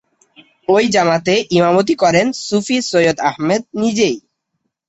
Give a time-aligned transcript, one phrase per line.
[0.67, 4.15] ওই জামাতে ইমামতি করেন সুফি সৈয়দ আহমেদ নিজেই।